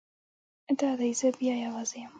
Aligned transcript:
دا 0.79 0.91
دی 0.99 1.11
زه 1.19 1.27
بیا 1.39 1.55
یوازې 1.65 1.97
یم. 2.03 2.09